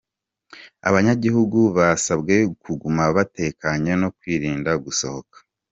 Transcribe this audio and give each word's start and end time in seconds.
Abanyagihugu 0.87 1.59
basabwe 1.77 2.35
kuguma 2.63 3.03
batekanye 3.15 3.91
no 4.01 4.09
kwirinda 4.17 4.71
gusohoka. 4.85 5.35